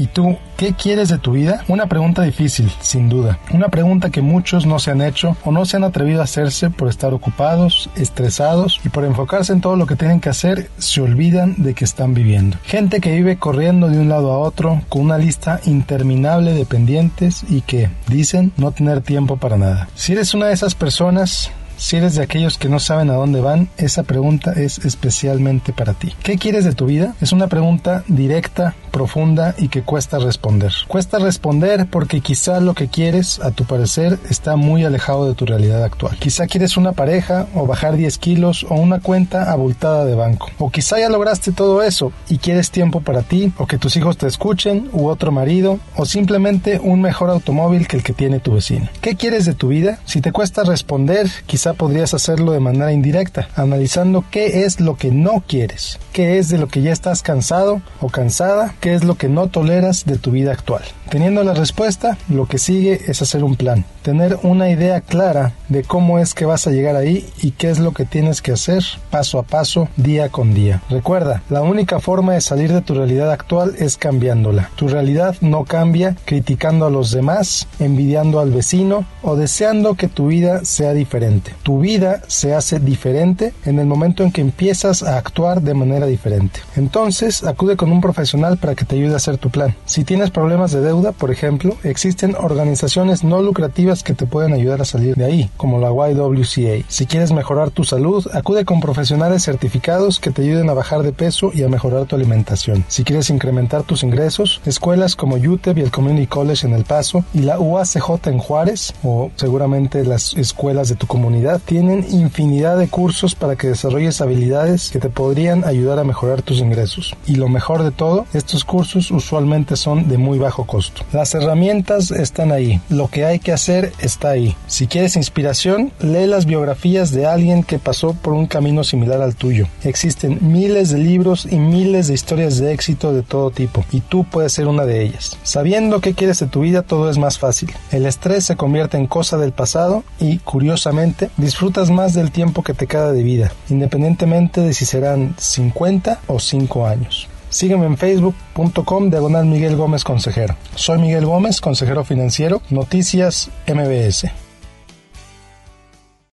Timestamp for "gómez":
149.76-150.04, 151.26-151.60